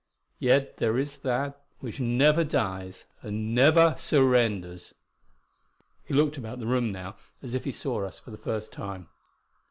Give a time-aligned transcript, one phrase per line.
[0.39, 4.95] Yet there is that which never dies and never surrenders."
[6.03, 9.09] He looked about the room now, as if he saw us for the first time.